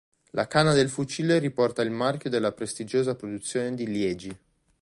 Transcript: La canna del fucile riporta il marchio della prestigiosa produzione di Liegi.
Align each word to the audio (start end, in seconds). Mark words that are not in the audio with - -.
La 0.31 0.47
canna 0.47 0.73
del 0.73 0.89
fucile 0.89 1.37
riporta 1.37 1.83
il 1.83 1.91
marchio 1.91 2.31
della 2.31 2.51
prestigiosa 2.53 3.13
produzione 3.13 3.75
di 3.75 3.85
Liegi. 3.85 4.37